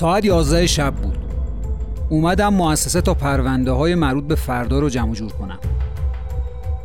ساعت 0.00 0.24
11 0.24 0.66
شب 0.66 0.94
بود. 0.94 1.18
اومدم 2.10 2.54
مؤسسه 2.54 3.00
تا 3.00 3.14
پرونده 3.14 3.70
های 3.70 3.94
مربوط 3.94 4.24
به 4.24 4.34
فردا 4.34 4.78
رو 4.78 4.88
جمع 4.88 5.12
جور 5.12 5.32
کنم. 5.32 5.58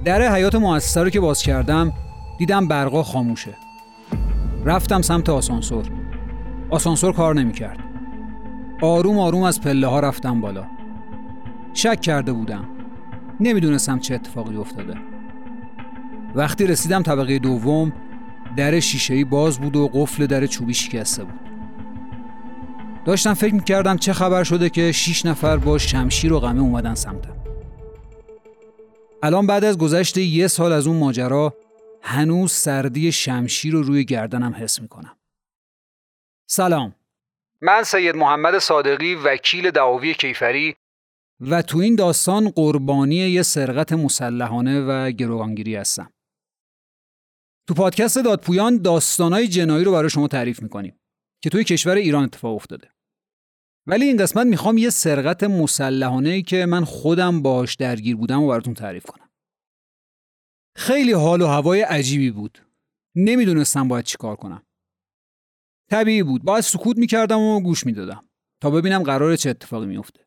در 0.05 0.33
حیات 0.33 0.55
مؤسسه 0.55 1.03
رو 1.03 1.09
که 1.09 1.19
باز 1.19 1.41
کردم 1.41 1.93
دیدم 2.37 2.67
برقا 2.67 3.03
خاموشه. 3.03 3.57
رفتم 4.65 5.01
سمت 5.01 5.29
آسانسور. 5.29 5.85
آسانسور 6.69 7.13
کار 7.13 7.35
نمی‌کرد. 7.35 7.79
آروم 8.81 9.19
آروم 9.19 9.43
از 9.43 9.61
پله 9.61 9.87
ها 9.87 9.99
رفتم 9.99 10.41
بالا. 10.41 10.65
شک 11.73 12.01
کرده 12.01 12.33
بودم. 12.33 12.65
نمی‌دونستم 13.39 13.99
چه 13.99 14.15
اتفاقی 14.15 14.57
افتاده. 14.57 14.93
وقتی 16.35 16.67
رسیدم 16.67 17.01
طبقه 17.03 17.39
دوم 17.39 17.93
در 18.57 18.79
شیشه‌ای 18.79 19.23
باز 19.23 19.59
بود 19.59 19.75
و 19.75 19.89
قفل 19.93 20.25
در 20.25 20.45
چوبی 20.45 20.73
شکسته 20.73 21.23
بود. 21.23 21.44
داشتم 23.05 23.33
فکر 23.33 23.53
می‌کردم 23.53 23.97
چه 23.97 24.13
خبر 24.13 24.43
شده 24.43 24.69
که 24.69 24.91
شیش 24.91 25.25
نفر 25.25 25.57
با 25.57 25.77
شمشیر 25.77 26.33
و 26.33 26.39
غمه 26.39 26.61
اومدن 26.61 26.95
سمتم. 26.95 27.43
الان 29.23 29.47
بعد 29.47 29.63
از 29.63 29.77
گذشت 29.77 30.17
یه 30.17 30.47
سال 30.47 30.71
از 30.71 30.87
اون 30.87 30.97
ماجرا 30.97 31.53
هنوز 32.01 32.51
سردی 32.51 33.11
شمشیر 33.11 33.73
رو 33.73 33.83
روی 33.83 34.05
گردنم 34.05 34.55
حس 34.59 34.81
می‌کنم. 34.81 35.17
سلام. 36.49 36.95
من 37.61 37.83
سید 37.83 38.15
محمد 38.15 38.59
صادقی 38.59 39.15
وکیل 39.15 39.71
دعاوی 39.71 40.13
کیفری 40.13 40.75
و 41.39 41.61
تو 41.61 41.77
این 41.77 41.95
داستان 41.95 42.49
قربانی 42.49 43.15
یه 43.15 43.41
سرقت 43.41 43.93
مسلحانه 43.93 44.81
و 44.81 45.11
گروگانگیری 45.11 45.75
هستم. 45.75 46.13
تو 47.67 47.73
پادکست 47.73 48.17
دادپویان 48.17 48.81
داستانای 48.81 49.47
جنایی 49.47 49.85
رو 49.85 49.91
برای 49.91 50.09
شما 50.09 50.27
تعریف 50.27 50.61
می‌کنیم 50.61 50.99
که 51.43 51.49
توی 51.49 51.63
کشور 51.63 51.95
ایران 51.95 52.23
اتفاق 52.23 52.55
افتاده. 52.55 52.94
ولی 53.87 54.05
این 54.05 54.17
قسمت 54.17 54.47
می‌خوام 54.47 54.77
یه 54.77 54.89
سرقت 54.89 55.43
مسلحانه 55.43 56.29
ای 56.29 56.41
که 56.41 56.65
من 56.65 56.85
خودم 56.85 57.41
باش 57.41 57.75
درگیر 57.75 58.15
بودم 58.15 58.41
و 58.41 58.47
براتون 58.47 58.73
تعریف 58.73 59.05
کنم. 59.05 59.29
خیلی 60.75 61.11
حال 61.11 61.41
و 61.41 61.47
هوای 61.47 61.81
عجیبی 61.81 62.31
بود. 62.31 62.67
نمی‌دونستم 63.15 63.87
باید 63.87 64.05
چیکار 64.05 64.35
کنم. 64.35 64.63
طبیعی 65.91 66.23
بود. 66.23 66.43
باید 66.43 66.63
سکوت 66.63 66.97
می‌کردم 66.97 67.39
و 67.39 67.61
گوش 67.61 67.85
می‌دادم 67.85 68.29
تا 68.61 68.69
ببینم 68.69 69.03
قرار 69.03 69.35
چه 69.35 69.49
اتفاقی 69.49 69.85
میفته 69.85 70.25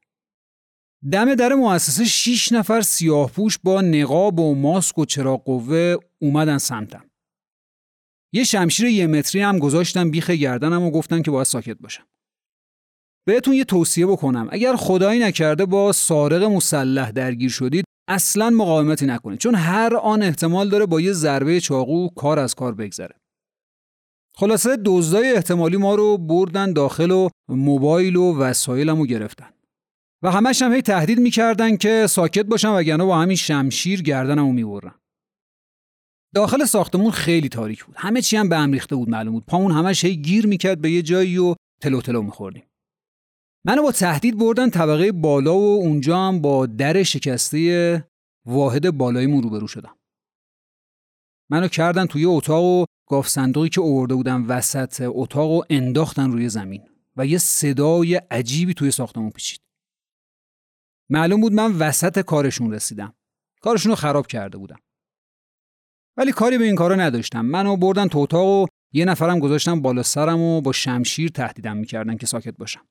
دم 1.12 1.34
در 1.34 1.54
مؤسسه 1.54 2.04
شیش 2.04 2.52
نفر 2.52 2.80
سیاه 2.80 3.30
پوش 3.30 3.58
با 3.58 3.80
نقاب 3.80 4.40
و 4.40 4.54
ماسک 4.54 4.98
و 4.98 5.04
چراغ 5.04 5.44
قوه 5.44 5.96
اومدن 6.18 6.58
سمتم. 6.58 7.10
یه 8.32 8.44
شمشیر 8.44 8.86
یه 8.86 9.06
متری 9.06 9.40
هم 9.40 9.58
گذاشتم 9.58 10.10
بیخ 10.10 10.30
گردنم 10.30 10.82
و 10.82 10.90
گفتن 10.90 11.22
که 11.22 11.30
باید 11.30 11.46
ساکت 11.46 11.78
باشم. 11.78 12.06
بهتون 13.28 13.54
یه 13.54 13.64
توصیه 13.64 14.06
بکنم. 14.06 14.48
اگر 14.50 14.76
خدایی 14.76 15.20
نکرده 15.20 15.66
با 15.66 15.92
سارق 15.92 16.42
مسلح 16.42 17.10
درگیر 17.10 17.50
شدید 17.50 17.84
اصلا 18.08 18.50
مقاومتی 18.50 19.06
نکنید. 19.06 19.38
چون 19.38 19.54
هر 19.54 19.96
آن 19.96 20.22
احتمال 20.22 20.68
داره 20.68 20.86
با 20.86 21.00
یه 21.00 21.12
ضربه 21.12 21.60
چاقو 21.60 22.08
کار 22.08 22.38
از 22.38 22.54
کار 22.54 22.74
بگذره. 22.74 23.14
خلاصه 24.36 24.78
دزدای 24.84 25.32
احتمالی 25.32 25.76
ما 25.76 25.94
رو 25.94 26.18
بردن 26.18 26.72
داخل 26.72 27.10
و 27.10 27.28
موبایل 27.48 28.16
و 28.16 28.38
وسایلمو 28.38 29.06
گرفتن. 29.06 29.50
و 30.22 30.30
همش 30.30 30.62
هم 30.62 30.72
هی 30.72 30.82
تهدید 30.82 31.20
می‌کردن 31.20 31.76
که 31.76 32.06
ساکت 32.06 32.46
باشم 32.46 32.74
وگرنه 32.74 33.04
با 33.04 33.18
همین 33.18 33.36
شمشیر 33.36 34.02
گردنمو 34.02 34.52
می‌برن. 34.52 34.94
داخل 36.34 36.64
ساختمون 36.64 37.10
خیلی 37.10 37.48
تاریک 37.48 37.84
بود. 37.84 37.94
همه 37.98 38.22
چی 38.22 38.36
هم 38.36 38.48
به 38.48 38.56
هم 38.56 38.72
ریخته 38.72 38.96
بود 38.96 39.08
معلوم 39.10 39.32
بود. 39.32 39.46
پامون 39.46 39.72
همش 39.72 40.04
هی 40.04 40.16
گیر 40.16 40.46
می‌کرد 40.46 40.80
به 40.80 40.90
یه 40.90 41.02
جایی 41.02 41.38
و 41.38 41.54
تلو 41.82 42.00
تلو 42.00 42.22
میخوردیم. 42.22 42.62
منو 43.68 43.82
با 43.82 43.92
تهدید 43.92 44.38
بردن 44.38 44.70
طبقه 44.70 45.12
بالا 45.12 45.54
و 45.54 45.76
اونجا 45.76 46.18
هم 46.18 46.40
با 46.40 46.66
در 46.66 47.02
شکسته 47.02 48.04
واحد 48.46 48.90
بالاییمون 48.90 49.42
روبرو 49.42 49.66
شدم. 49.66 49.96
منو 51.50 51.68
کردن 51.68 52.06
توی 52.06 52.24
اتاق 52.24 52.64
و 52.64 52.84
گاف 53.08 53.28
صندوقی 53.28 53.68
که 53.68 53.80
اوورده 53.80 54.14
بودم 54.14 54.48
وسط 54.48 55.02
اتاق 55.06 55.50
و 55.50 55.62
انداختن 55.70 56.32
روی 56.32 56.48
زمین 56.48 56.82
و 57.16 57.26
یه 57.26 57.38
صدای 57.38 58.14
عجیبی 58.14 58.74
توی 58.74 58.90
ساختمون 58.90 59.30
پیچید. 59.30 59.60
معلوم 61.10 61.40
بود 61.40 61.52
من 61.52 61.72
وسط 61.72 62.20
کارشون 62.20 62.72
رسیدم. 62.72 63.14
کارشون 63.60 63.90
رو 63.90 63.96
خراب 63.96 64.26
کرده 64.26 64.58
بودم. 64.58 64.78
ولی 66.16 66.32
کاری 66.32 66.58
به 66.58 66.64
این 66.64 66.74
کارا 66.74 66.94
نداشتم. 66.94 67.40
منو 67.40 67.76
بردن 67.76 68.08
تو 68.08 68.18
اتاق 68.18 68.46
و 68.46 68.66
یه 68.92 69.04
نفرم 69.04 69.38
گذاشتم 69.38 69.82
بالا 69.82 70.02
سرم 70.02 70.40
و 70.40 70.60
با 70.60 70.72
شمشیر 70.72 71.30
تهدیدم 71.30 71.76
می‌کردن 71.76 72.16
که 72.16 72.26
ساکت 72.26 72.56
باشم. 72.56 72.88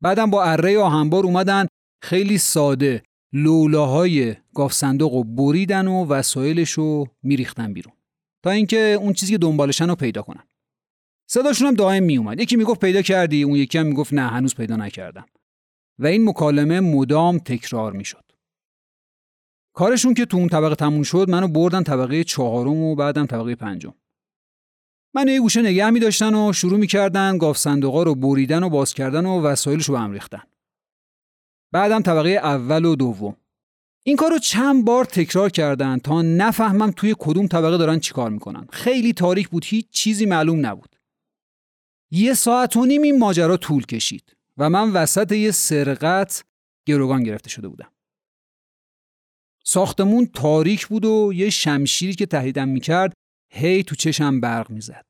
بعدم 0.00 0.30
با 0.30 0.44
اره 0.44 0.78
آهنبار 0.78 1.24
اومدن. 1.24 1.66
خیلی 2.02 2.38
ساده. 2.38 3.02
لولاهای 3.32 4.36
گاف 4.54 4.72
صندوق 4.72 5.14
رو 5.14 5.24
بریدن 5.24 5.86
و 5.86 6.06
وسایلش 6.06 6.70
رو 6.70 7.06
میریختن 7.22 7.72
بیرون. 7.72 7.94
تا 8.44 8.50
اینکه 8.50 8.78
اون 8.78 9.12
چیزی 9.12 9.32
که 9.32 9.38
دنبالشن 9.38 9.88
رو 9.88 9.94
پیدا 9.94 10.22
کنن. 10.22 10.42
صداشون 11.30 11.68
هم 11.68 11.74
دائم 11.74 12.02
میومد 12.02 12.40
یکی 12.40 12.56
می‌گفت 12.56 12.80
پیدا 12.80 13.02
کردی 13.02 13.42
اون 13.42 13.56
یکی 13.56 13.78
هم 13.78 13.86
می‌گفت 13.86 14.12
نه 14.12 14.22
هنوز 14.22 14.54
پیدا 14.54 14.76
نکردم. 14.76 15.26
و 15.98 16.06
این 16.06 16.28
مکالمه 16.28 16.80
مدام 16.80 17.38
تکرار 17.38 17.92
می‌شد. 17.92 18.24
کارشون 19.74 20.14
که 20.14 20.26
تو 20.26 20.36
اون 20.36 20.48
طبقه 20.48 20.74
تموم 20.74 21.02
شد 21.02 21.30
منو 21.30 21.48
بردن 21.48 21.82
طبقه 21.82 22.24
چهارم 22.24 22.82
و 22.82 22.94
بعدم 22.94 23.26
طبقه 23.26 23.54
پنجم. 23.54 23.94
من 25.18 25.28
یه 25.28 25.40
گوشه 25.40 25.62
نگه 25.62 25.90
می 25.90 26.00
داشتن 26.00 26.34
و 26.34 26.52
شروع 26.52 26.78
می‌کردن 26.78 27.38
گاف 27.38 27.58
صندوقا 27.58 28.02
رو 28.02 28.14
بریدن 28.14 28.62
و 28.62 28.68
باز 28.68 28.94
کردن 28.94 29.26
و 29.26 29.40
وسایلش 29.40 29.84
رو 29.84 29.96
هم 29.96 30.12
ریختن. 30.12 30.42
بعدم 31.72 32.02
طبقه 32.02 32.28
اول 32.28 32.84
و 32.84 32.96
دوم. 32.96 33.36
این 34.04 34.16
کار 34.16 34.30
رو 34.30 34.38
چند 34.38 34.84
بار 34.84 35.04
تکرار 35.04 35.50
کردن 35.50 35.98
تا 35.98 36.22
نفهمم 36.22 36.90
توی 36.90 37.14
کدوم 37.18 37.46
طبقه 37.46 37.78
دارن 37.78 38.00
چیکار 38.00 38.30
می‌کنن. 38.30 38.66
خیلی 38.72 39.12
تاریک 39.12 39.48
بود 39.48 39.64
هیچ 39.64 39.86
چیزی 39.90 40.26
معلوم 40.26 40.66
نبود. 40.66 40.96
یه 42.10 42.34
ساعت 42.34 42.76
و 42.76 42.86
نیم 42.86 43.02
این 43.02 43.18
ماجرا 43.18 43.56
طول 43.56 43.86
کشید 43.86 44.36
و 44.56 44.70
من 44.70 44.92
وسط 44.92 45.32
یه 45.32 45.50
سرقت 45.50 46.44
گروگان 46.86 47.22
گرفته 47.22 47.50
شده 47.50 47.68
بودم. 47.68 47.92
ساختمون 49.64 50.26
تاریک 50.26 50.86
بود 50.86 51.04
و 51.04 51.32
یه 51.34 51.50
شمشیری 51.50 52.14
که 52.14 52.26
تهدیدم 52.26 52.68
می‌کرد 52.68 53.12
هی 53.50 53.82
تو 53.82 53.94
چشم 53.94 54.40
برق 54.40 54.70
می‌زد. 54.70 55.04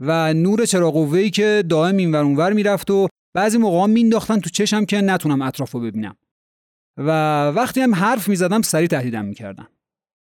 و 0.00 0.34
نور 0.34 0.66
چراغ 0.66 1.26
که 1.26 1.64
دائم 1.68 1.96
اینور 1.96 2.24
اونور 2.24 2.52
می‌رفت 2.52 2.90
و 2.90 3.08
بعضی 3.34 3.58
موقع 3.58 3.86
مینداختن 3.86 4.40
تو 4.40 4.50
چشم 4.50 4.84
که 4.84 5.00
نتونم 5.00 5.42
اطرافو 5.42 5.80
ببینم. 5.80 6.16
و 6.96 7.10
وقتی 7.48 7.80
هم 7.80 7.94
حرف 7.94 8.28
می‌زدم 8.28 8.62
سری 8.62 8.88
تهدیدم 8.88 9.24
می‌کردن. 9.24 9.66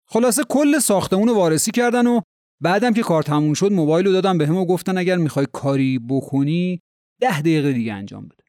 خلاصه 0.08 0.42
کل 0.48 0.78
ساختمون 0.78 1.28
رو 1.28 1.34
وارسی 1.34 1.70
کردن 1.70 2.06
و 2.06 2.20
بعدم 2.62 2.92
که 2.92 3.02
کار 3.02 3.22
تموم 3.22 3.54
شد 3.54 3.72
موبایل 3.72 4.06
رو 4.06 4.12
دادم 4.12 4.38
به 4.38 4.46
هم 4.46 4.56
و 4.56 4.66
گفتن 4.66 4.98
اگر 4.98 5.16
می‌خوای 5.16 5.46
کاری 5.52 5.98
بکنی 5.98 6.80
ده 7.20 7.40
دقیقه 7.40 7.72
دیگه 7.72 7.92
انجام 7.92 8.24
بده. 8.24 8.44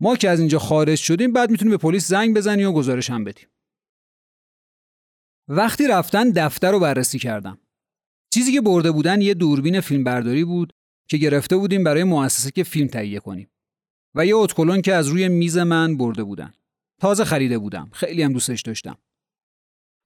ما 0.00 0.16
که 0.16 0.30
از 0.30 0.38
اینجا 0.40 0.58
خارج 0.58 0.98
شدیم 0.98 1.32
بعد 1.32 1.50
می‌تونیم 1.50 1.70
به 1.70 1.76
پلیس 1.76 2.08
زنگ 2.08 2.36
بزنی 2.36 2.64
و 2.64 2.72
گزارش 2.72 3.10
هم 3.10 3.24
بدیم. 3.24 3.48
وقتی 5.52 5.88
رفتن 5.88 6.30
دفتر 6.30 6.72
رو 6.72 6.80
بررسی 6.80 7.18
کردم. 7.18 7.58
چیزی 8.34 8.52
که 8.52 8.60
برده 8.60 8.90
بودن 8.90 9.20
یه 9.20 9.34
دوربین 9.34 9.80
فیلمبرداری 9.80 10.44
بود 10.44 10.72
که 11.08 11.16
گرفته 11.16 11.56
بودیم 11.56 11.84
برای 11.84 12.04
مؤسسه 12.04 12.50
که 12.50 12.64
فیلم 12.64 12.86
تهیه 12.88 13.20
کنیم. 13.20 13.50
و 14.14 14.26
یه 14.26 14.36
اتکلون 14.36 14.82
که 14.82 14.94
از 14.94 15.08
روی 15.08 15.28
میز 15.28 15.58
من 15.58 15.96
برده 15.96 16.24
بودن. 16.24 16.52
تازه 17.00 17.24
خریده 17.24 17.58
بودم. 17.58 17.90
خیلی 17.92 18.22
هم 18.22 18.32
دوستش 18.32 18.62
داشتم. 18.62 18.98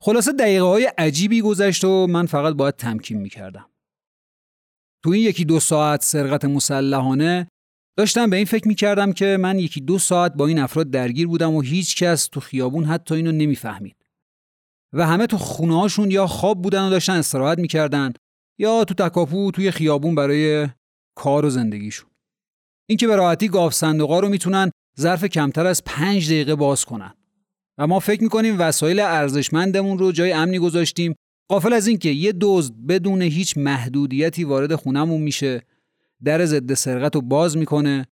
خلاصه 0.02 0.32
دقیقه 0.32 0.64
های 0.64 0.84
عجیبی 0.98 1.40
گذشت 1.40 1.84
و 1.84 2.06
من 2.06 2.26
فقط 2.26 2.54
باید 2.54 2.76
تمکین 2.76 3.18
می‌کردم. 3.18 3.70
تو 5.04 5.10
این 5.10 5.22
یکی 5.22 5.44
دو 5.44 5.60
ساعت 5.60 6.02
سرقت 6.02 6.44
مسلحانه 6.44 7.48
داشتم 7.98 8.30
به 8.30 8.36
این 8.36 8.44
فکر 8.44 8.68
می‌کردم 8.68 9.12
که 9.12 9.36
من 9.40 9.58
یکی 9.58 9.80
دو 9.80 9.98
ساعت 9.98 10.34
با 10.34 10.46
این 10.46 10.58
افراد 10.58 10.90
درگیر 10.90 11.26
بودم 11.26 11.54
و 11.54 11.60
هیچ 11.60 11.96
کس 11.96 12.26
تو 12.26 12.40
خیابون 12.40 12.84
حتی 12.84 13.14
اینو 13.14 13.32
نمی‌فهمید. 13.32 13.96
و 14.96 15.06
همه 15.06 15.26
تو 15.26 15.38
خونه 15.38 15.88
یا 16.08 16.26
خواب 16.26 16.62
بودن 16.62 16.86
و 16.86 16.90
داشتن 16.90 17.12
استراحت 17.12 17.58
می‌کردن 17.58 18.12
یا 18.58 18.84
تو 18.84 18.94
تکاپو 18.94 19.50
توی 19.50 19.70
خیابون 19.70 20.14
برای 20.14 20.68
کار 21.16 21.44
و 21.44 21.50
زندگیشون. 21.50 22.10
اینکه 22.88 23.06
به 23.06 23.16
راحتی 23.16 23.48
گاف 23.48 23.74
صندوقا 23.74 24.20
رو 24.20 24.28
می‌تونن 24.28 24.70
ظرف 25.00 25.24
کمتر 25.24 25.66
از 25.66 25.84
پنج 25.84 26.26
دقیقه 26.26 26.54
باز 26.54 26.84
کنن. 26.84 27.14
و 27.78 27.86
ما 27.86 27.98
فکر 27.98 28.22
می‌کنیم 28.22 28.56
وسایل 28.58 29.00
ارزشمندمون 29.00 29.98
رو 29.98 30.12
جای 30.12 30.32
امنی 30.32 30.58
گذاشتیم. 30.58 31.14
قافل 31.50 31.72
از 31.72 31.86
اینکه 31.86 32.08
یه 32.08 32.34
دزد 32.40 32.74
بدون 32.88 33.22
هیچ 33.22 33.58
محدودیتی 33.58 34.44
وارد 34.44 34.74
خونمون 34.74 35.20
میشه 35.20 35.62
در 36.24 36.44
ضد 36.44 36.74
سرقت 36.74 37.14
رو 37.14 37.20
باز 37.20 37.56
می‌کنه 37.56 38.06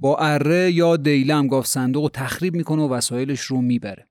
با 0.00 0.16
اره 0.16 0.72
یا 0.72 0.96
دیلم 0.96 1.46
گاف 1.46 1.66
صندوق 1.66 2.02
رو 2.02 2.08
تخریب 2.08 2.54
می‌کنه 2.54 2.82
و 2.82 2.88
وسایلش 2.88 3.40
رو 3.40 3.60
می‌بره. 3.60 4.07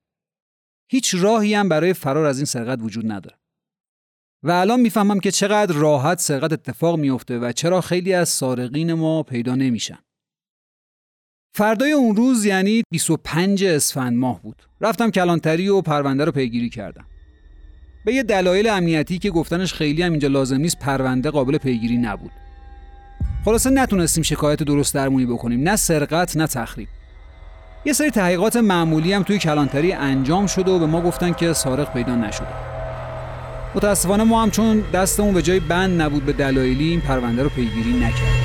هیچ 0.89 1.15
راهی 1.15 1.53
هم 1.53 1.69
برای 1.69 1.93
فرار 1.93 2.25
از 2.25 2.37
این 2.37 2.45
سرقت 2.45 2.79
وجود 2.81 3.11
نداره 3.11 3.37
و 4.43 4.51
الان 4.51 4.79
می‌فهمم 4.79 5.19
که 5.19 5.31
چقدر 5.31 5.75
راحت 5.75 6.19
سرقت 6.19 6.53
اتفاق 6.53 6.99
میفته 6.99 7.39
و 7.39 7.51
چرا 7.51 7.81
خیلی 7.81 8.13
از 8.13 8.29
سارقین 8.29 8.93
ما 8.93 9.23
پیدا 9.23 9.55
نمیشن. 9.55 9.97
فردای 11.55 11.91
اون 11.91 12.15
روز 12.15 12.45
یعنی 12.45 12.83
25 12.91 13.63
اسفند 13.63 14.17
ماه 14.17 14.41
بود. 14.41 14.63
رفتم 14.81 15.11
کلانتری 15.11 15.69
و 15.69 15.81
پرونده 15.81 16.25
رو 16.25 16.31
پیگیری 16.31 16.69
کردم. 16.69 17.05
به 18.05 18.13
یه 18.13 18.23
دلایل 18.23 18.67
امنیتی 18.67 19.19
که 19.19 19.29
گفتنش 19.31 19.73
خیلی 19.73 20.01
هم 20.01 20.11
اینجا 20.11 20.27
لازم 20.27 20.57
نیست 20.57 20.79
پرونده 20.79 21.29
قابل 21.29 21.57
پیگیری 21.57 21.97
نبود. 21.97 22.31
خلاصه 23.45 23.69
نتونستیم 23.69 24.23
شکایت 24.23 24.63
درست 24.63 24.93
درمونی 24.93 25.25
بکنیم 25.25 25.69
نه 25.69 25.75
سرقت 25.75 26.37
نه 26.37 26.47
تخریب. 26.47 26.87
یه 27.87 27.93
سری 27.93 28.11
تحقیقات 28.11 28.55
معمولی 28.55 29.13
هم 29.13 29.23
توی 29.23 29.37
کلانتری 29.37 29.93
انجام 29.93 30.47
شده 30.47 30.71
و 30.71 30.79
به 30.79 30.85
ما 30.85 31.01
گفتن 31.01 31.33
که 31.33 31.53
سارق 31.53 31.93
پیدا 31.93 32.15
نشده. 32.15 32.47
متاسفانه 33.75 34.23
ما 34.23 34.43
هم 34.43 34.51
چون 34.51 34.83
دستمون 34.93 35.33
به 35.33 35.41
جای 35.41 35.59
بند 35.59 36.01
نبود 36.01 36.25
به 36.25 36.33
دلایلی 36.33 36.89
این 36.89 37.01
پرونده 37.01 37.43
رو 37.43 37.49
پیگیری 37.49 37.93
نکردیم. 37.93 38.36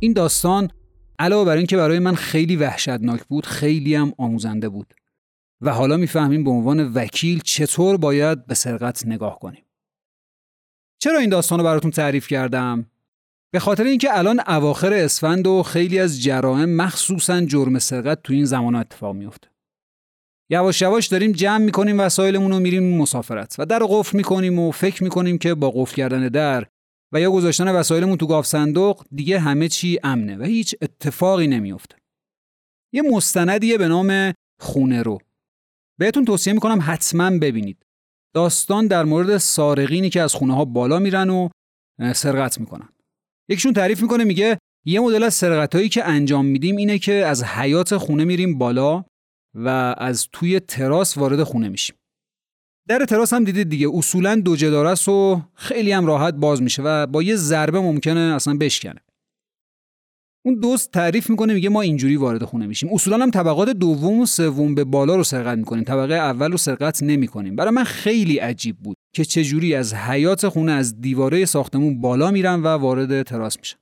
این 0.00 0.12
داستان 0.12 0.70
علاوه 1.18 1.44
بر 1.44 1.56
اینکه 1.56 1.76
برای 1.76 1.98
من 1.98 2.14
خیلی 2.14 2.56
وحشتناک 2.56 3.24
بود 3.24 3.46
خیلی 3.46 3.94
هم 3.94 4.12
آموزنده 4.18 4.68
بود. 4.68 4.94
و 5.60 5.72
حالا 5.72 5.96
می‌فهمیم 5.96 6.44
به 6.44 6.50
عنوان 6.50 6.92
وکیل 6.92 7.40
چطور 7.44 7.96
باید 7.96 8.46
به 8.46 8.54
سرقت 8.54 9.06
نگاه 9.06 9.38
کنیم. 9.38 9.64
چرا 10.98 11.18
این 11.18 11.30
داستان 11.30 11.58
رو 11.58 11.64
براتون 11.64 11.90
تعریف 11.90 12.28
کردم؟ 12.28 12.86
به 13.52 13.58
خاطر 13.58 13.84
اینکه 13.84 14.18
الان 14.18 14.40
اواخر 14.46 14.92
اسفند 14.92 15.46
و 15.46 15.62
خیلی 15.62 15.98
از 15.98 16.22
جرائم 16.22 16.76
مخصوصا 16.76 17.40
جرم 17.40 17.78
سرقت 17.78 18.22
تو 18.22 18.32
این 18.32 18.44
زمان 18.44 18.74
اتفاق 18.74 19.16
میفته 19.16 19.48
یواش 20.50 20.82
یواش 20.82 21.06
داریم 21.06 21.32
جمع 21.32 21.64
می‌کنیم 21.64 22.00
وسایلمون 22.00 22.52
رو 22.52 22.60
میریم 22.60 22.98
مسافرت 22.98 23.56
و 23.58 23.66
در 23.66 23.82
قفل 23.88 24.16
می‌کنیم 24.16 24.58
و 24.58 24.70
فکر 24.70 25.02
می‌کنیم 25.02 25.38
که 25.38 25.54
با 25.54 25.70
قفل 25.70 25.96
کردن 25.96 26.28
در 26.28 26.66
و 27.12 27.20
یا 27.20 27.30
گذاشتن 27.30 27.68
وسایلمون 27.68 28.16
تو 28.16 28.26
گاف 28.26 28.46
صندوق 28.46 29.04
دیگه 29.14 29.40
همه 29.40 29.68
چی 29.68 29.98
امنه 30.02 30.36
و 30.36 30.42
هیچ 30.42 30.74
اتفاقی 30.82 31.46
نمیفته. 31.46 31.96
یه 32.92 33.02
مستندیه 33.02 33.78
به 33.78 33.88
نام 33.88 34.34
خونه 34.60 35.02
رو. 35.02 35.18
بهتون 35.98 36.24
توصیه 36.24 36.52
می‌کنم 36.52 36.78
حتما 36.82 37.38
ببینید. 37.38 37.86
داستان 38.34 38.86
در 38.86 39.04
مورد 39.04 39.38
سارقینی 39.38 40.10
که 40.10 40.22
از 40.22 40.34
خونه 40.34 40.54
ها 40.54 40.64
بالا 40.64 40.98
میرن 40.98 41.30
و 41.30 41.48
سرقت 42.14 42.60
می‌کنن. 42.60 42.88
یکیشون 43.48 43.72
تعریف 43.72 44.02
می‌کنه 44.02 44.24
میگه 44.24 44.58
یه 44.86 45.00
مدل 45.00 45.22
از 45.22 45.34
سرقت 45.34 45.74
هایی 45.74 45.88
که 45.88 46.04
انجام 46.04 46.44
میدیم 46.46 46.76
اینه 46.76 46.98
که 46.98 47.12
از 47.12 47.44
حیات 47.44 47.96
خونه 47.96 48.24
میریم 48.24 48.58
بالا 48.58 49.04
و 49.54 49.94
از 49.98 50.28
توی 50.32 50.60
تراس 50.60 51.18
وارد 51.18 51.42
خونه 51.42 51.68
میشیم. 51.68 51.96
در 52.90 53.04
تراس 53.04 53.32
هم 53.32 53.44
دیدید 53.44 53.68
دیگه. 53.68 53.88
اصولا 53.94 54.34
دو 54.34 54.56
جدار 54.56 54.96
و 55.08 55.42
خیلی 55.54 55.92
هم 55.92 56.06
راحت 56.06 56.34
باز 56.34 56.62
میشه 56.62 56.82
و 56.82 57.06
با 57.06 57.22
یه 57.22 57.36
ضربه 57.36 57.80
ممکنه 57.80 58.20
اصلا 58.20 58.54
بشکنه. 58.54 59.00
اون 60.44 60.54
دوست 60.54 60.90
تعریف 60.90 61.30
می‌کنه 61.30 61.54
میگه 61.54 61.68
ما 61.68 61.80
اینجوری 61.80 62.16
وارد 62.16 62.44
خونه 62.44 62.66
میشیم. 62.66 62.88
اصولا 62.92 63.18
هم 63.18 63.30
طبقات 63.30 63.68
دوم 63.68 64.20
و 64.20 64.26
سوم 64.26 64.74
به 64.74 64.84
بالا 64.84 65.16
رو 65.16 65.24
سرقت 65.24 65.58
می‌کنیم. 65.58 65.84
طبقه 65.84 66.14
اول 66.14 66.50
رو 66.50 66.56
سرقت 66.56 67.02
نمی‌کنیم. 67.02 67.56
برای 67.56 67.70
من 67.70 67.84
خیلی 67.84 68.38
عجیب 68.38 68.76
بود 68.76 68.96
که 69.14 69.24
چجوری 69.24 69.74
از 69.74 69.94
حیات 69.94 70.48
خونه 70.48 70.72
از 70.72 71.00
دیواره 71.00 71.44
ساختمون 71.44 72.00
بالا 72.00 72.30
میرم 72.30 72.64
و 72.64 72.66
وارد 72.66 73.22
تراس 73.22 73.58
میشم. 73.58 73.78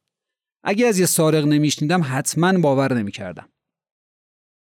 اگه 0.64 0.86
از 0.86 0.98
یه 0.98 1.06
سارق 1.06 1.44
نمیشنیدم 1.44 2.00
حتما 2.04 2.58
باور 2.58 2.94
نمی‌کردم. 2.94 3.48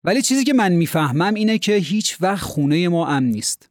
ولی 0.03 0.21
چیزی 0.21 0.43
که 0.43 0.53
من 0.53 0.71
می‌فهمم 0.71 1.33
اینه 1.33 1.57
که 1.57 1.75
هیچ 1.75 2.17
وقت 2.21 2.43
خونه 2.43 2.89
ما 2.89 3.07
امن 3.07 3.25
نیست. 3.25 3.69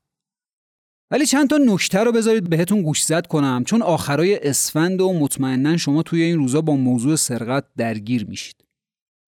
ولی 1.15 1.27
چند 1.27 1.51
تا 1.51 1.57
نکته 1.57 1.99
رو 1.99 2.13
بذارید 2.13 2.51
بهتون 2.51 2.83
گوش 2.83 3.05
زد 3.05 3.27
کنم 3.27 3.65
چون 3.67 3.83
آخرای 3.83 4.49
اسفند 4.49 5.01
و 5.01 5.13
مطمئنا 5.13 5.77
شما 5.77 6.03
توی 6.03 6.23
این 6.23 6.39
روزا 6.39 6.61
با 6.61 6.77
موضوع 6.77 7.17
سرقت 7.17 7.65
درگیر 7.77 8.27
میشید. 8.27 8.57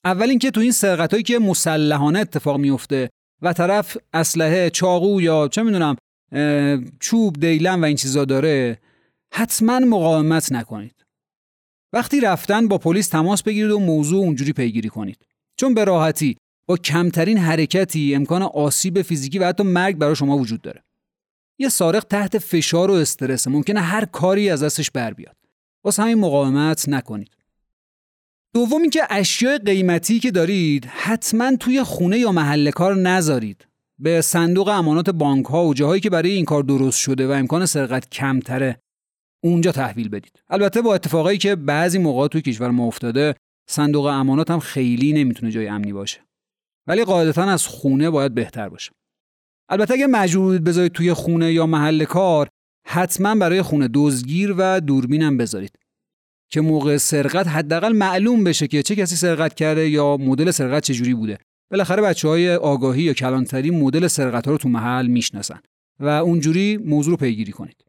اول 0.04 0.30
اینکه 0.30 0.50
تو 0.50 0.60
این 0.60 0.72
سرقت 0.72 1.10
هایی 1.10 1.22
که 1.22 1.38
مسلحانه 1.38 2.18
اتفاق 2.18 2.58
میفته 2.58 3.10
و 3.42 3.52
طرف 3.52 3.96
اسلحه 4.14 4.70
چاقو 4.70 5.20
یا 5.20 5.48
چه 5.48 5.62
می‌دونم 5.62 5.96
چوب 7.00 7.40
دیلم 7.40 7.82
و 7.82 7.84
این 7.84 7.96
چیزا 7.96 8.24
داره 8.24 8.78
حتما 9.34 9.78
مقاومت 9.78 10.52
نکنید. 10.52 11.04
وقتی 11.92 12.20
رفتن 12.20 12.68
با 12.68 12.78
پلیس 12.78 13.08
تماس 13.08 13.42
بگیرید 13.42 13.70
و 13.70 13.78
موضوع 13.78 14.18
اونجوری 14.18 14.52
پیگیری 14.52 14.88
کنید. 14.88 15.26
چون 15.56 15.74
به 15.74 15.84
راحتی 15.84 16.36
با 16.68 16.76
کمترین 16.76 17.38
حرکتی 17.38 18.14
امکان 18.14 18.42
آسیب 18.42 19.02
فیزیکی 19.02 19.38
و 19.38 19.46
حتی 19.46 19.62
مرگ 19.62 19.96
برای 19.96 20.16
شما 20.16 20.38
وجود 20.38 20.62
داره. 20.62 20.85
یه 21.58 21.69
سارق 21.69 22.05
تحت 22.05 22.38
فشار 22.38 22.91
و 22.91 22.94
استرس. 22.94 23.49
ممکنه 23.49 23.81
هر 23.81 24.05
کاری 24.05 24.50
از 24.50 24.62
دستش 24.62 24.91
بر 24.91 25.14
بیاد. 25.14 25.37
واسه 25.85 26.03
همین 26.03 26.19
مقاومت 26.19 26.88
نکنید. 26.88 27.37
دوم 28.55 28.82
اینکه 28.82 29.03
اشیاء 29.11 29.58
قیمتی 29.58 30.20
که 30.20 30.31
دارید 30.31 30.85
حتما 30.85 31.56
توی 31.56 31.82
خونه 31.82 32.19
یا 32.19 32.32
محل 32.32 32.70
کار 32.70 32.97
نذارید. 32.97 33.67
به 33.99 34.20
صندوق 34.20 34.69
امانات 34.69 35.11
بانک 35.11 35.47
ها 35.47 35.67
و 35.67 35.75
جاهایی 35.75 36.00
که 36.00 36.11
برای 36.11 36.31
این 36.31 36.44
کار 36.44 36.62
درست 36.62 36.99
شده 36.99 37.26
و 37.26 37.31
امکان 37.31 37.67
سرقت 37.67 38.11
کمتره 38.11 38.81
اونجا 39.44 39.72
تحویل 39.72 40.08
بدید. 40.08 40.43
البته 40.48 40.82
با 40.82 40.94
اتفاقایی 40.94 41.39
که 41.39 41.56
بعضی 41.56 41.98
موقع 41.98 42.29
توی 42.29 42.43
کشور 42.43 42.70
ما 42.70 42.86
افتاده 42.86 43.34
صندوق 43.70 44.06
امانات 44.06 44.51
هم 44.51 44.60
خیلی 44.60 45.13
نمی‌تونه 45.13 45.53
جای 45.53 45.69
امنی 45.69 45.93
باشه. 45.93 46.20
ولی 46.86 47.05
قاعدتا 47.05 47.44
از 47.44 47.67
خونه 47.67 48.10
باید 48.10 48.34
بهتر 48.34 48.69
باشه. 48.69 48.93
البته 49.69 49.94
اگه 49.94 50.06
مجبور 50.06 50.58
بذارید 50.58 50.93
توی 50.93 51.13
خونه 51.13 51.53
یا 51.53 51.67
محل 51.67 52.05
کار 52.05 52.49
حتما 52.87 53.35
برای 53.35 53.63
خونه 53.63 53.89
دزدگیر 53.94 54.55
و 54.58 54.81
دوربینم 54.81 55.37
بذارید. 55.37 55.79
که 56.51 56.61
موقع 56.61 56.96
سرقت 56.96 57.49
حداقل 57.49 57.93
معلوم 57.93 58.44
بشه 58.44 58.67
که 58.67 58.82
چه 58.82 58.96
کسی 58.96 59.17
سرقت 59.17 59.55
کرده 59.55 59.89
یا 59.89 60.17
مدل 60.17 60.51
سرقت 60.51 60.82
چجوری 60.82 61.15
بوده. 61.15 61.39
بالاخره 61.70 62.03
بچه 62.03 62.29
های 62.29 62.55
آگاهی 62.55 63.03
یا 63.03 63.13
کلانتری 63.13 63.70
مدل 63.70 64.06
سرقت 64.06 64.46
ها 64.46 64.53
رو 64.53 64.58
تو 64.58 64.69
محل 64.69 65.06
می‌شناسن 65.06 65.61
و 66.01 66.08
اونجوری 66.08 66.77
موضوع 66.77 67.11
رو 67.11 67.17
پیگیری 67.17 67.53
کنید. 67.53 67.85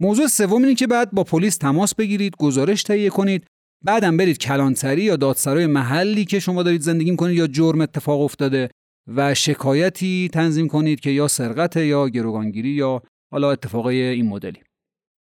موضوع 0.00 0.26
سوم 0.26 0.62
اینه 0.62 0.74
که 0.74 0.86
بعد 0.86 1.10
با 1.10 1.24
پلیس 1.24 1.56
تماس 1.56 1.94
بگیرید 1.94 2.36
گزارش 2.36 2.82
تهیه 2.82 3.10
کنید. 3.10 3.46
بعدم 3.84 4.16
برید 4.16 4.38
کلانتری 4.38 5.02
یا 5.02 5.16
دادسرای 5.16 5.66
محلی 5.66 6.24
که 6.24 6.40
شما 6.40 6.62
دارید 6.62 6.80
زندگی 6.80 7.10
می‌کنید 7.10 7.36
یا 7.36 7.46
جرم 7.46 7.80
اتفاق 7.80 8.20
افتاده. 8.20 8.70
و 9.06 9.34
شکایتی 9.34 10.30
تنظیم 10.32 10.68
کنید 10.68 11.00
که 11.00 11.10
یا 11.10 11.28
سرقت 11.28 11.76
یا 11.76 12.08
گروگانگیری 12.08 12.68
یا 12.68 13.02
حالا 13.32 13.50
اتفاقای 13.50 14.02
این 14.02 14.28
مدلی. 14.28 14.62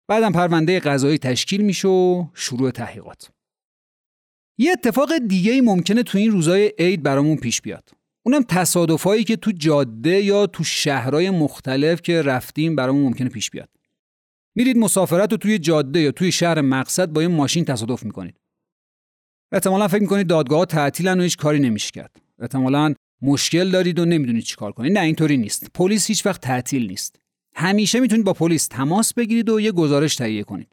بعدم 0.08 0.32
پرونده 0.32 0.80
قضایی 0.80 1.18
تشکیل 1.18 1.62
میشه 1.62 1.88
و 1.88 2.26
شروع 2.34 2.72
تحقیقات. 2.72 3.32
یه 4.60 4.72
اتفاق 4.72 5.18
دیگه 5.18 5.52
ای 5.52 5.62
ممکنه 5.62 6.04
تو 6.04 6.18
این 6.18 6.32
روزای 6.32 6.74
عید 6.80 7.04
برامون 7.04 7.38
پیش 7.38 7.62
بیاد. 7.62 7.90
اونم 8.26 8.44
تصادفایی 8.44 9.24
که 9.24 9.36
تو 9.36 9.52
جاده 9.52 10.22
یا 10.22 10.48
تو 10.48 10.64
شهرهای 10.64 11.30
مختلف 11.30 12.02
که 12.02 12.22
رفتیم 12.22 12.76
برامون 12.76 13.04
ممکنه 13.04 13.30
پیش 13.30 13.50
بیاد. 13.50 13.70
میرید 14.56 14.78
مسافرت 14.78 15.32
رو 15.32 15.38
توی 15.38 15.60
جاده 15.60 16.00
یا 16.00 16.12
توی 16.12 16.32
شهر 16.32 16.62
مقصد 16.62 17.10
با 17.10 17.22
یه 17.22 17.28
ماشین 17.28 17.66
تصادف 17.66 18.04
می‌کنید. 18.04 18.38
احتمالا 19.52 19.88
فکر 19.88 20.02
می‌کنید 20.02 20.28
دادگاه 20.28 20.66
تعطیلن 20.66 21.20
و 21.20 21.24
هیچ 21.24 21.38
کاری 21.38 21.60
نمیشه 21.60 21.92
کرد. 21.92 22.22
احتمالا 22.40 22.94
مشکل 23.26 23.72
دارید 23.72 24.00
و 24.00 24.06
نمی‌دونید 24.06 24.44
چیکار 24.44 24.72
کنید. 24.72 24.94
نه 24.94 25.00
اینطوری 25.00 25.38
نیست. 25.38 25.68
پلیس 25.74 26.08
هیچ 26.08 26.26
وقت 26.26 26.42
تعطیل 26.42 26.88
نیست. 26.88 27.16
همیشه 27.56 28.00
می‌تونید 28.00 28.26
با 28.26 28.34
پلیس 28.34 28.68
تماس 28.68 29.14
بگیرید 29.14 29.50
و 29.50 29.60
یه 29.60 29.72
گزارش 29.72 30.16
تهیه 30.16 30.44
کنید. 30.44 30.68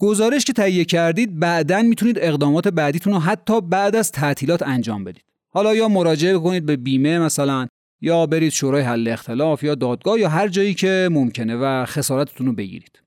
گزارش 0.00 0.44
که 0.44 0.52
تهیه 0.52 0.84
کردید 0.84 1.38
بعدا 1.38 1.82
می‌تونید 1.82 2.18
اقدامات 2.18 2.68
بعدیتون 2.68 3.12
رو 3.12 3.18
حتی 3.18 3.60
بعد 3.60 3.96
از 3.96 4.12
تعطیلات 4.12 4.62
انجام 4.62 5.04
بدید. 5.04 5.24
حالا 5.48 5.74
یا 5.74 5.88
مراجعه 5.88 6.38
کنید 6.38 6.66
به 6.66 6.76
بیمه 6.76 7.18
مثلا 7.18 7.66
یا 8.00 8.26
برید 8.26 8.52
شورای 8.52 8.82
حل 8.82 9.08
اختلاف 9.08 9.62
یا 9.62 9.74
دادگاه 9.74 10.20
یا 10.20 10.28
هر 10.28 10.48
جایی 10.48 10.74
که 10.74 11.08
ممکنه 11.12 11.56
و 11.56 11.84
خسارتتون 11.84 12.46
رو 12.46 12.52
بگیرید. 12.52 13.02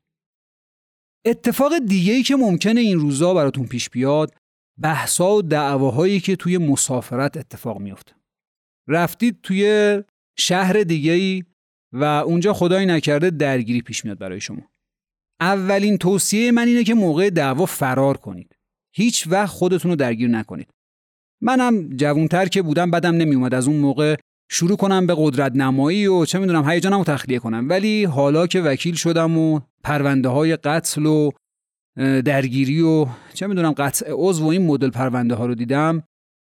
اتفاق 1.25 1.77
دیگه 1.77 2.13
ای 2.13 2.23
که 2.23 2.35
ممکنه 2.35 2.81
این 2.81 2.99
روزا 2.99 3.33
براتون 3.33 3.65
پیش 3.65 3.89
بیاد 3.89 4.33
بحثا 4.81 5.35
و 5.35 5.41
دعواهایی 5.41 6.19
که 6.19 6.35
توی 6.35 6.57
مسافرت 6.57 7.37
اتفاق 7.37 7.79
میفته 7.79 8.18
رفتید 8.89 9.39
توی 9.43 10.03
شهر 10.37 10.73
دیگه 10.73 11.11
ای 11.11 11.43
و 11.93 12.03
اونجا 12.03 12.53
خدایی 12.53 12.85
نکرده 12.85 13.29
درگیری 13.29 13.81
پیش 13.81 14.05
میاد 14.05 14.17
برای 14.17 14.41
شما. 14.41 14.61
اولین 15.41 15.97
توصیه 15.97 16.51
من 16.51 16.67
اینه 16.67 16.83
که 16.83 16.93
موقع 16.93 17.29
دعوا 17.29 17.65
فرار 17.65 18.17
کنید. 18.17 18.55
هیچ 18.95 19.27
وقت 19.27 19.49
خودتون 19.49 19.91
رو 19.91 19.95
درگیر 19.95 20.29
نکنید. 20.29 20.69
منم 21.41 21.89
جوونتر 21.89 22.45
که 22.45 22.61
بودم 22.61 22.91
بدم 22.91 23.15
نمیومد 23.15 23.53
از 23.53 23.67
اون 23.67 23.77
موقع 23.77 24.15
شروع 24.51 24.77
کنم 24.77 25.07
به 25.07 25.15
قدرت 25.17 25.55
نمایی 25.55 26.07
و 26.07 26.25
چه 26.25 26.39
می‌دونم 26.39 26.69
هیجانم 26.69 26.97
رو 26.97 27.03
تخلیه 27.03 27.39
کنم. 27.39 27.69
ولی 27.69 28.03
حالا 28.03 28.47
که 28.47 28.61
وکیل 28.61 28.95
شدم 28.95 29.37
و 29.37 29.59
پرونده 29.83 30.29
های 30.29 30.55
قتل 30.55 31.05
و 31.05 31.31
درگیری 32.21 32.81
و 32.81 33.07
چه 33.33 33.47
می‌دونم 33.47 33.71
قطع 33.71 34.05
عضو 34.11 34.45
و 34.45 34.47
این 34.47 34.65
مدل 34.65 34.89
پرونده 34.89 35.35
ها 35.35 35.45
رو 35.45 35.55
دیدم 35.55 36.03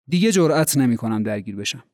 دیگه 0.09 0.33
جرأت 0.33 0.77
نمی‌کنم 0.77 1.23
درگیر 1.23 1.57
بشم. 1.57 1.85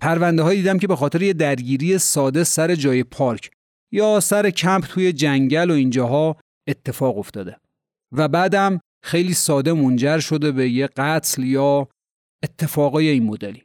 پرونده 0.00 0.42
هایی 0.42 0.62
دیدم 0.62 0.78
که 0.78 0.86
به 0.86 0.96
خاطر 0.96 1.22
یه 1.22 1.32
درگیری 1.32 1.98
ساده 1.98 2.44
سر 2.44 2.74
جای 2.74 3.04
پارک 3.04 3.50
یا 3.92 4.20
سر 4.20 4.50
کمپ 4.50 4.86
توی 4.86 5.12
جنگل 5.12 5.70
و 5.70 5.74
اینجاها 5.74 6.36
اتفاق 6.68 7.18
افتاده. 7.18 7.56
و 8.12 8.28
بعدم 8.28 8.80
خیلی 9.04 9.34
ساده 9.34 9.72
منجر 9.72 10.18
شده 10.18 10.52
به 10.52 10.70
یه 10.70 10.86
قتل 10.86 11.42
یا 11.42 11.88
اتفاقای 12.44 13.08
این 13.08 13.24
مدلی. 13.24 13.62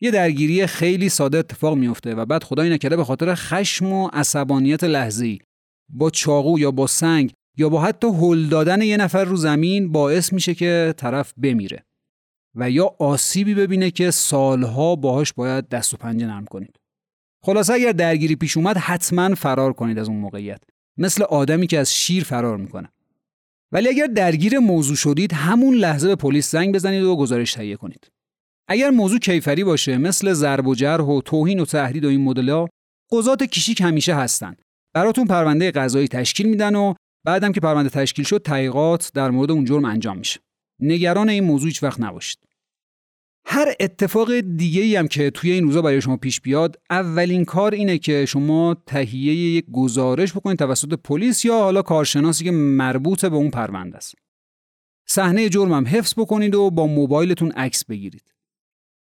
یه 0.00 0.10
درگیری 0.10 0.66
خیلی 0.66 1.08
ساده 1.08 1.38
اتفاق 1.38 1.74
میفته 1.76 2.14
و 2.14 2.24
بعد 2.24 2.44
خدای 2.44 2.70
نکرده 2.70 2.96
به 2.96 3.04
خاطر 3.04 3.34
خشم 3.34 3.92
و 3.92 4.08
عصبانیت 4.12 4.84
لحظه‌ای. 4.84 5.38
با 5.88 6.10
چاقو 6.10 6.58
یا 6.58 6.70
با 6.70 6.86
سنگ 6.86 7.32
یا 7.56 7.68
با 7.68 7.80
حتی 7.80 8.06
هل 8.06 8.48
دادن 8.48 8.82
یه 8.82 8.96
نفر 8.96 9.24
رو 9.24 9.36
زمین 9.36 9.92
باعث 9.92 10.32
میشه 10.32 10.54
که 10.54 10.94
طرف 10.96 11.34
بمیره. 11.42 11.84
و 12.54 12.70
یا 12.70 12.94
آسیبی 12.98 13.54
ببینه 13.54 13.90
که 13.90 14.10
سالها 14.10 14.96
باهاش 14.96 15.32
باید 15.32 15.68
دست 15.68 15.94
و 15.94 15.96
پنجه 15.96 16.26
نرم 16.26 16.44
کنید. 16.44 16.76
خلاصه 17.44 17.72
اگر 17.72 17.92
درگیری 17.92 18.36
پیش 18.36 18.56
اومد 18.56 18.76
حتما 18.76 19.34
فرار 19.34 19.72
کنید 19.72 19.98
از 19.98 20.08
اون 20.08 20.18
موقعیت. 20.18 20.60
مثل 20.96 21.22
آدمی 21.22 21.66
که 21.66 21.78
از 21.78 21.94
شیر 21.94 22.24
فرار 22.24 22.56
می‌کنه. 22.56 22.88
ولی 23.72 23.88
اگر 23.88 24.06
درگیر 24.06 24.58
موضوع 24.58 24.96
شدید 24.96 25.32
همون 25.32 25.74
لحظه 25.74 26.08
به 26.08 26.16
پلیس 26.16 26.50
زنگ 26.50 26.74
بزنید 26.74 27.02
و 27.02 27.16
گزارش 27.16 27.52
تهیه 27.52 27.76
کنید. 27.76 28.10
اگر 28.68 28.90
موضوع 28.90 29.18
کیفری 29.18 29.64
باشه 29.64 29.98
مثل 29.98 30.32
ضرب 30.32 30.66
و 30.66 30.74
جرح 30.74 31.04
و 31.04 31.20
توهین 31.20 31.60
و 31.60 31.64
تهدید 31.64 32.04
و 32.04 32.08
این 32.08 32.24
مدل‌ها 32.24 32.68
قضات 33.12 33.42
کشیک 33.42 33.80
همیشه 33.80 34.14
هستن. 34.14 34.56
براتون 34.94 35.26
پرونده 35.26 35.70
قضایی 35.70 36.08
تشکیل 36.08 36.48
میدن 36.48 36.74
و 36.74 36.94
بعدم 37.26 37.52
که 37.52 37.60
پرونده 37.60 37.88
تشکیل 37.88 38.24
شد 38.24 38.42
تحقیقات 38.42 39.10
در 39.14 39.30
مورد 39.30 39.50
اون 39.50 39.64
جرم 39.64 39.84
انجام 39.84 40.18
میشه. 40.18 40.40
نگران 40.80 41.28
این 41.28 41.44
موضوع 41.44 41.68
هیچ 41.68 41.82
وقت 41.82 42.00
نباشید. 42.00 42.38
هر 43.50 43.74
اتفاق 43.80 44.40
دیگه 44.40 44.82
ای 44.82 44.96
هم 44.96 45.08
که 45.08 45.30
توی 45.30 45.50
این 45.50 45.64
روزا 45.64 45.82
برای 45.82 46.00
شما 46.00 46.16
پیش 46.16 46.40
بیاد 46.40 46.80
اولین 46.90 47.44
کار 47.44 47.74
اینه 47.74 47.98
که 47.98 48.26
شما 48.26 48.76
تهیه 48.86 49.34
یک 49.34 49.64
گزارش 49.72 50.32
بکنید 50.32 50.58
توسط 50.58 50.94
پلیس 50.94 51.44
یا 51.44 51.58
حالا 51.58 51.82
کارشناسی 51.82 52.44
که 52.44 52.50
مربوط 52.50 53.24
به 53.24 53.36
اون 53.36 53.50
پرونده 53.50 53.96
است. 53.96 54.14
صحنه 55.06 55.48
جرم 55.48 55.72
هم 55.72 55.86
حفظ 55.86 56.14
بکنید 56.16 56.54
و 56.54 56.70
با 56.70 56.86
موبایلتون 56.86 57.50
عکس 57.50 57.84
بگیرید. 57.84 58.34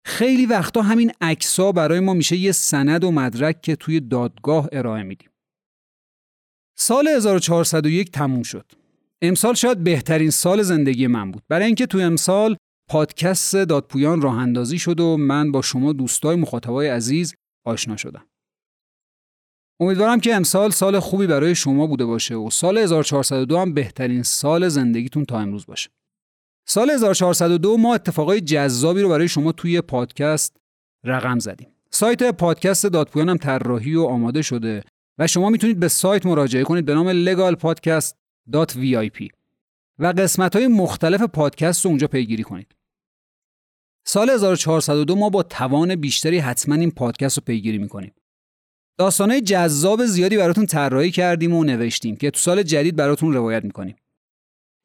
خیلی 0.06 0.46
وقتا 0.46 0.82
همین 0.82 1.12
عکسا 1.22 1.72
برای 1.72 2.00
ما 2.00 2.14
میشه 2.14 2.38
یه 2.38 2.52
سند 2.52 3.04
و 3.04 3.12
مدرک 3.12 3.62
که 3.62 3.76
توی 3.76 4.00
دادگاه 4.00 4.70
ارائه 4.72 5.04
میدیم. 5.04 5.30
سال 6.78 7.08
1401 7.08 8.12
تموم 8.12 8.44
شد. 8.44 8.72
امسال 9.22 9.54
شاید 9.54 9.84
بهترین 9.84 10.30
سال 10.30 10.62
زندگی 10.62 11.08
من 11.08 11.32
بود. 11.32 11.44
برای 11.50 11.66
اینکه 11.66 11.86
توی 11.86 12.04
امسال 12.04 12.58
پادکست 12.90 13.56
دادپویان 13.56 14.22
راه 14.22 14.38
اندازی 14.38 14.80
شد 14.80 15.00
و 15.00 15.18
من 15.18 15.52
با 15.52 15.62
شما 15.62 15.94
دوستای 15.94 16.36
مخاطبای 16.36 16.88
عزیز 16.88 17.36
آشنا 17.66 17.98
شدم. 17.98 18.26
امیدوارم 19.80 20.20
که 20.20 20.36
امسال 20.36 20.72
سال 20.72 21.00
خوبی 21.00 21.28
برای 21.28 21.56
شما 21.56 21.88
بوده 21.88 22.06
باشه 22.06 22.36
و 22.36 22.50
سال 22.50 22.78
1402 22.78 23.58
هم 23.60 23.74
بهترین 23.74 24.24
سال 24.24 24.68
زندگیتون 24.68 25.26
تا 25.26 25.40
امروز 25.40 25.66
باشه. 25.66 25.90
سال 26.68 26.90
1402 26.90 27.78
ما 27.78 27.96
اتفاقای 27.96 28.42
جذابی 28.42 29.02
رو 29.02 29.10
برای 29.10 29.28
شما 29.28 29.52
توی 29.52 29.82
پادکست 29.82 30.58
رقم 31.06 31.40
زدیم. 31.40 31.68
سایت 31.92 32.32
پادکست 32.32 32.86
دادپویان 32.86 33.30
هم 33.30 33.38
طراحی 33.38 33.96
و 33.96 34.04
آماده 34.04 34.42
شده 34.42 34.84
و 35.20 35.28
شما 35.28 35.50
می‌تونید 35.50 35.80
به 35.80 35.88
سایت 35.88 36.26
مراجعه 36.26 36.64
کنید 36.64 36.86
به 36.86 36.94
نام 36.94 37.08
legalpodcast.vip 38.50 39.28
و 40.00 40.14
قسمت 40.18 40.56
های 40.56 40.68
مختلف 40.68 41.22
پادکست 41.22 41.86
رو 41.86 41.90
اونجا 41.90 42.08
پیگیری 42.08 42.44
کنید. 42.44 42.76
سال 44.06 44.30
1402 44.30 45.16
ما 45.16 45.30
با 45.30 45.44
توان 45.44 45.96
بیشتری 45.96 46.38
حتما 46.38 46.76
این 46.76 46.92
پادکست 46.92 47.38
رو 47.38 47.44
پیگیری 47.46 47.78
می‌کنیم. 47.78 48.14
داستانهای 48.98 49.42
جذاب 49.42 50.06
زیادی 50.06 50.38
براتون 50.38 50.66
طراحی 50.66 51.12
کردیم 51.12 51.54
و 51.54 51.64
نوشتیم 51.64 52.16
که 52.16 52.32
تو 52.32 52.40
سال 52.40 52.64
جدید 52.64 52.96
براتون 52.96 53.34
روایت 53.34 53.64
می‌کنیم. 53.64 53.96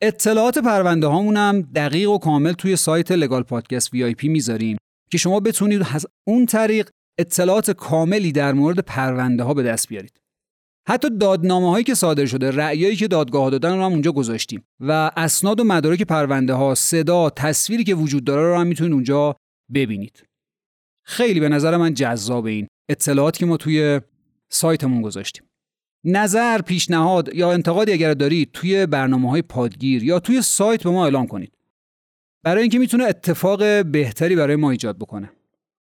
اطلاعات 0.02 0.58
پرونده 0.58 1.06
هامون 1.06 1.36
هم 1.36 1.62
دقیق 1.62 2.10
و 2.10 2.18
کامل 2.18 2.52
توی 2.52 2.76
سایت 2.76 3.12
لگال 3.12 3.42
پادکست 3.42 3.92
وی 3.92 4.04
آی 4.04 4.14
پی 4.14 4.28
می‌ذاریم 4.28 4.76
که 5.10 5.18
شما 5.18 5.40
بتونید 5.40 5.86
از 5.94 6.06
اون 6.25 6.46
طریق 6.46 6.90
اطلاعات 7.18 7.70
کاملی 7.70 8.32
در 8.32 8.52
مورد 8.52 8.78
پرونده 8.78 9.42
ها 9.42 9.54
به 9.54 9.62
دست 9.62 9.88
بیارید. 9.88 10.20
حتی 10.88 11.10
دادنامه 11.10 11.70
هایی 11.70 11.84
که 11.84 11.94
صادر 11.94 12.26
شده 12.26 12.50
رأیایی 12.50 12.96
که 12.96 13.08
دادگاه 13.08 13.50
دادن 13.50 13.76
رو 13.76 13.84
هم 13.84 13.92
اونجا 13.92 14.12
گذاشتیم. 14.12 14.64
و 14.80 15.10
اسناد 15.16 15.60
و 15.60 15.64
مدارک 15.64 16.02
پرونده 16.02 16.52
ها 16.52 16.74
صدا 16.74 17.30
تصویری 17.30 17.84
که 17.84 17.94
وجود 17.94 18.24
داره 18.24 18.42
رو 18.42 18.56
هم 18.58 18.66
می‌تونید 18.66 18.92
اونجا 18.92 19.36
ببینید. 19.74 20.24
خیلی 21.04 21.40
به 21.40 21.48
نظر 21.48 21.76
من 21.76 21.94
جذاب 21.94 22.44
این 22.46 22.66
اطلاعاتی 22.88 23.38
که 23.38 23.46
ما 23.46 23.56
توی 23.56 24.00
سایتمون 24.48 25.02
گذاشتیم. 25.02 25.44
نظر 26.04 26.60
پیشنهاد 26.60 27.34
یا 27.34 27.52
انتقادی 27.52 27.92
اگر 27.92 28.14
دارید 28.14 28.50
توی 28.52 28.86
برنامه 28.86 29.30
های 29.30 29.42
پادگیر 29.42 30.04
یا 30.04 30.20
توی 30.20 30.42
سایت 30.42 30.82
به 30.82 30.90
ما 30.90 31.04
اعلام 31.04 31.26
کنید. 31.26 31.52
برای 32.44 32.62
اینکه 32.62 32.78
می‌تونه 32.78 33.04
اتفاق 33.04 33.84
بهتری 33.84 34.36
برای 34.36 34.56
ما 34.56 34.70
ایجاد 34.70 34.96
بکنه. 34.98 35.32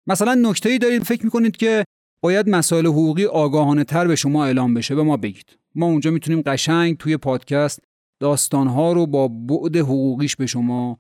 مثلا 0.08 0.34
نکته‌ای 0.34 0.78
دارید 0.78 1.04
فکر 1.04 1.26
می‌کنید 1.26 1.58
که 1.58 1.84
باید 2.26 2.50
مسائل 2.50 2.86
حقوقی 2.86 3.26
آگاهانه 3.26 3.84
تر 3.84 4.08
به 4.08 4.16
شما 4.16 4.46
اعلام 4.46 4.74
بشه. 4.74 4.96
به 4.96 5.04
ما 5.04 5.18
بگید. 5.18 5.58
ما 5.76 5.86
اونجا 5.86 6.12
می‌تونیم 6.12 6.42
قشنگ 6.42 6.98
توی 6.98 7.18
پادکست 7.18 7.80
داستانها 8.20 8.94
رو 8.94 9.06
با 9.06 9.28
بعد 9.28 9.76
حقوقیش 9.76 10.36
به 10.36 10.46
شما 10.46 11.00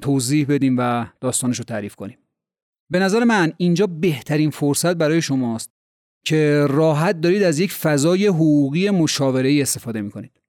توضیح 0.00 0.46
بدیم 0.48 0.76
و 0.78 1.06
داستانش 1.20 1.58
رو 1.58 1.64
تعریف 1.64 1.94
کنیم. 1.94 2.18
به 2.90 2.98
نظر 2.98 3.24
من 3.24 3.52
اینجا 3.56 3.86
بهترین 3.86 4.50
فرصت 4.50 4.96
برای 4.96 5.22
شماست 5.22 5.70
که 6.26 6.66
راحت 6.68 7.20
دارید 7.20 7.42
از 7.42 7.58
یک 7.58 7.72
فضای 7.72 8.26
حقوقی 8.26 8.90
مشاوره 8.90 9.58
استفاده 9.62 10.00
می‌کنید. 10.00 10.40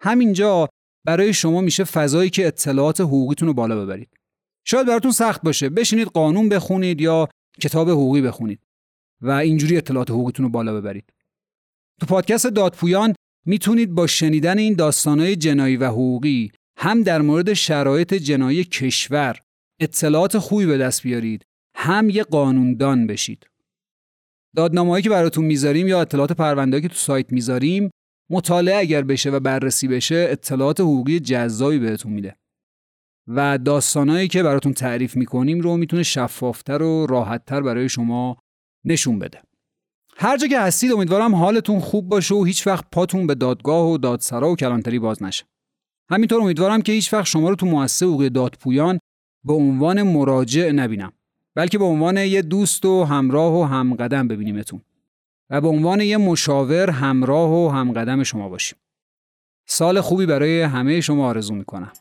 همینجا 0.00 0.68
برای 1.06 1.34
شما 1.34 1.60
میشه 1.60 1.84
فضایی 1.84 2.30
که 2.30 2.46
اطلاعات 2.46 3.00
حقوقیتون 3.00 3.48
رو 3.48 3.54
بالا 3.54 3.84
ببرید. 3.84 4.08
شاید 4.64 4.86
براتون 4.86 5.10
سخت 5.10 5.42
باشه. 5.42 5.68
بشینید 5.68 6.06
قانون 6.06 6.48
بخونید 6.48 7.00
یا 7.00 7.28
کتاب 7.60 7.90
حقوقی 7.90 8.20
بخونید. 8.20 8.60
و 9.20 9.30
اینجوری 9.30 9.76
اطلاعات 9.76 10.10
حقوقیتون 10.10 10.44
رو 10.44 10.50
بالا 10.50 10.74
ببرید. 10.74 11.12
تو 12.00 12.06
پادکست 12.06 12.46
دادپویان 12.46 13.14
می‌تونید 13.46 13.90
با 13.90 14.06
شنیدن 14.06 14.58
این 14.58 14.74
داستانهای 14.74 15.36
جنایی 15.36 15.76
و 15.76 15.86
حقوقی 15.86 16.52
هم 16.78 17.02
در 17.02 17.22
مورد 17.22 17.52
شرایط 17.52 18.14
جنایی 18.14 18.64
کشور 18.64 19.36
اطلاعات 19.80 20.38
خوبی 20.38 20.66
به 20.66 20.78
دست 20.78 21.02
بیارید 21.02 21.42
هم 21.76 22.10
یه 22.10 22.22
قانوندان 22.22 23.06
بشید. 23.06 23.46
دادنامه‌ای 24.56 25.02
که 25.02 25.10
براتون 25.10 25.44
می‌ذاریم 25.44 25.88
یا 25.88 26.00
اطلاعات 26.00 26.32
پرونده‌ای 26.32 26.82
که 26.82 26.88
تو 26.88 26.94
سایت 26.94 27.32
می‌ذاریم 27.32 27.90
مطالعه 28.30 28.76
اگر 28.76 29.02
بشه 29.02 29.30
و 29.30 29.40
بررسی 29.40 29.88
بشه 29.88 30.26
اطلاعات 30.30 30.80
حقوقی 30.80 31.20
جذابی 31.20 31.78
بهتون 31.78 32.12
میده. 32.12 32.36
و 33.26 33.58
داستانهایی 33.58 34.28
که 34.28 34.42
براتون 34.42 34.72
تعریف 34.72 35.16
می‌کنیم 35.16 35.60
رو 35.60 35.76
می‌تونه 35.76 36.02
شفافتر 36.02 36.82
و 36.82 37.06
راحتتر 37.06 37.60
برای 37.60 37.88
شما 37.88 38.36
نشون 38.84 39.18
بده. 39.18 39.42
هر 40.16 40.36
جا 40.36 40.46
که 40.46 40.60
هستید 40.60 40.92
امیدوارم 40.92 41.34
حالتون 41.34 41.80
خوب 41.80 42.08
باشه 42.08 42.34
و 42.34 42.44
هیچ 42.44 42.66
وقت 42.66 42.84
پاتون 42.92 43.26
به 43.26 43.34
دادگاه 43.34 43.90
و 43.90 43.98
دادسرا 43.98 44.50
و 44.50 44.56
کلانتری 44.56 44.98
باز 44.98 45.22
نشه. 45.22 45.44
همینطور 46.10 46.40
امیدوارم 46.40 46.82
که 46.82 46.92
هیچ 46.92 47.14
وقت 47.14 47.26
شما 47.26 47.48
رو 47.48 47.54
تو 47.54 47.66
مؤسسه 47.66 48.06
حقوق 48.06 48.28
دادپویان 48.28 48.98
به 49.44 49.52
عنوان 49.52 50.02
مراجع 50.02 50.70
نبینم 50.70 51.12
بلکه 51.54 51.78
به 51.78 51.84
عنوان 51.84 52.16
یه 52.16 52.42
دوست 52.42 52.84
و 52.84 53.04
همراه 53.04 53.60
و 53.60 53.64
همقدم 53.64 54.28
ببینیمتون 54.28 54.80
و 55.50 55.60
به 55.60 55.68
عنوان 55.68 56.00
یه 56.00 56.16
مشاور 56.16 56.90
همراه 56.90 57.50
و 57.50 57.68
همقدم 57.68 58.22
شما 58.22 58.48
باشیم. 58.48 58.78
سال 59.66 60.00
خوبی 60.00 60.26
برای 60.26 60.62
همه 60.62 61.00
شما 61.00 61.28
آرزو 61.28 61.54
می‌کنم. 61.54 61.92